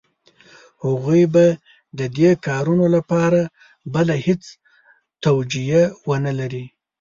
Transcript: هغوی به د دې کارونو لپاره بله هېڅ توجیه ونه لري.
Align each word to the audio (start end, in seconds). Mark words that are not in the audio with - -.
هغوی 0.85 1.23
به 1.33 1.45
د 1.99 2.01
دې 2.17 2.31
کارونو 2.47 2.85
لپاره 2.95 3.41
بله 3.93 4.15
هېڅ 4.25 4.43
توجیه 5.25 5.81
ونه 6.07 6.31
لري. 6.39 6.65